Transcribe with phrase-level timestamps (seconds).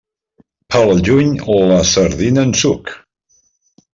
[0.75, 1.29] Pel juny,
[1.73, 2.93] la sardina en suc.